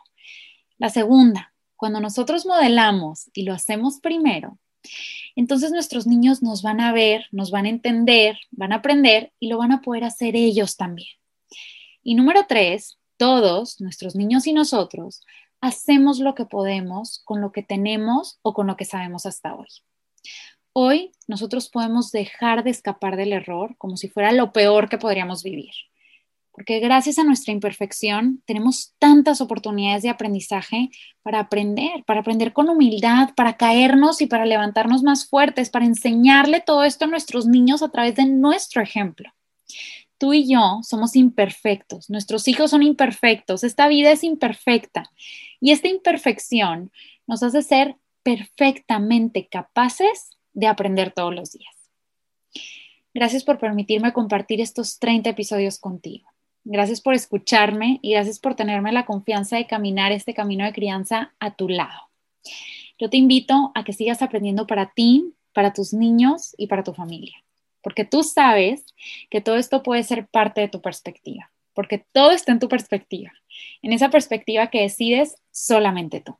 La 0.77 0.89
segunda, 0.89 1.51
cuando 1.75 1.99
nosotros 1.99 2.45
modelamos 2.45 3.31
y 3.33 3.41
lo 3.41 3.55
hacemos 3.55 3.99
primero, 4.01 4.59
entonces 5.35 5.71
nuestros 5.71 6.05
niños 6.05 6.43
nos 6.43 6.61
van 6.61 6.79
a 6.79 6.93
ver, 6.93 7.25
nos 7.31 7.49
van 7.49 7.65
a 7.65 7.69
entender, 7.69 8.37
van 8.51 8.71
a 8.71 8.75
aprender 8.75 9.33
y 9.39 9.47
lo 9.47 9.57
van 9.57 9.71
a 9.71 9.81
poder 9.81 10.03
hacer 10.03 10.35
ellos 10.35 10.77
también. 10.77 11.09
Y 12.03 12.13
número 12.13 12.45
tres, 12.47 12.98
todos, 13.19 13.79
nuestros 13.81 14.15
niños 14.15 14.47
y 14.47 14.53
nosotros, 14.53 15.21
hacemos 15.61 16.19
lo 16.19 16.35
que 16.35 16.45
podemos 16.45 17.21
con 17.25 17.41
lo 17.41 17.51
que 17.51 17.61
tenemos 17.61 18.39
o 18.41 18.53
con 18.53 18.65
lo 18.65 18.77
que 18.77 18.85
sabemos 18.85 19.25
hasta 19.25 19.53
hoy. 19.53 19.67
Hoy 20.71 21.11
nosotros 21.27 21.69
podemos 21.69 22.11
dejar 22.11 22.63
de 22.63 22.69
escapar 22.69 23.17
del 23.17 23.33
error 23.33 23.75
como 23.77 23.97
si 23.97 24.07
fuera 24.07 24.31
lo 24.31 24.53
peor 24.53 24.87
que 24.87 24.97
podríamos 24.97 25.43
vivir. 25.43 25.73
Porque 26.53 26.79
gracias 26.79 27.19
a 27.19 27.25
nuestra 27.25 27.51
imperfección 27.51 28.41
tenemos 28.45 28.93
tantas 28.99 29.41
oportunidades 29.41 30.03
de 30.03 30.09
aprendizaje 30.09 30.89
para 31.21 31.39
aprender, 31.39 32.03
para 32.05 32.21
aprender 32.21 32.53
con 32.53 32.69
humildad, 32.69 33.29
para 33.35 33.57
caernos 33.57 34.21
y 34.21 34.27
para 34.27 34.45
levantarnos 34.45 35.03
más 35.03 35.27
fuertes, 35.27 35.69
para 35.69 35.85
enseñarle 35.85 36.61
todo 36.61 36.85
esto 36.85 37.05
a 37.05 37.09
nuestros 37.09 37.47
niños 37.47 37.83
a 37.83 37.89
través 37.89 38.15
de 38.15 38.25
nuestro 38.25 38.81
ejemplo. 38.81 39.29
Tú 40.19 40.33
y 40.33 40.47
yo 40.47 40.81
somos 40.83 41.15
imperfectos, 41.15 42.09
nuestros 42.09 42.47
hijos 42.47 42.69
son 42.69 42.83
imperfectos, 42.83 43.63
esta 43.63 43.87
vida 43.87 44.11
es 44.11 44.23
imperfecta 44.23 45.09
y 45.59 45.71
esta 45.71 45.87
imperfección 45.87 46.91
nos 47.25 47.41
hace 47.41 47.63
ser 47.63 47.95
perfectamente 48.21 49.47
capaces 49.47 50.29
de 50.53 50.67
aprender 50.67 51.11
todos 51.11 51.33
los 51.33 51.51
días. 51.53 51.73
Gracias 53.13 53.43
por 53.43 53.59
permitirme 53.59 54.13
compartir 54.13 54.61
estos 54.61 54.99
30 54.99 55.31
episodios 55.31 55.79
contigo. 55.79 56.29
Gracias 56.63 57.01
por 57.01 57.13
escucharme 57.13 57.99
y 58.01 58.11
gracias 58.11 58.39
por 58.39 58.55
tenerme 58.55 58.91
la 58.91 59.05
confianza 59.05 59.55
de 59.55 59.67
caminar 59.67 60.11
este 60.11 60.33
camino 60.33 60.65
de 60.65 60.73
crianza 60.73 61.33
a 61.39 61.55
tu 61.55 61.69
lado. 61.69 62.09
Yo 62.99 63.09
te 63.09 63.17
invito 63.17 63.71
a 63.73 63.83
que 63.85 63.93
sigas 63.93 64.21
aprendiendo 64.21 64.67
para 64.67 64.91
ti, 64.93 65.33
para 65.53 65.73
tus 65.73 65.93
niños 65.93 66.53
y 66.57 66.67
para 66.67 66.83
tu 66.83 66.93
familia, 66.93 67.37
porque 67.81 68.05
tú 68.05 68.23
sabes 68.23 68.85
que 69.29 69.41
todo 69.41 69.57
esto 69.57 69.83
puede 69.83 70.03
ser 70.03 70.27
parte 70.27 70.61
de 70.61 70.67
tu 70.67 70.81
perspectiva, 70.81 71.51
porque 71.73 72.05
todo 72.11 72.31
está 72.31 72.51
en 72.51 72.59
tu 72.59 72.67
perspectiva, 72.67 73.31
en 73.81 73.93
esa 73.93 74.09
perspectiva 74.09 74.67
que 74.67 74.81
decides 74.81 75.37
solamente 75.51 76.21
tú. 76.21 76.37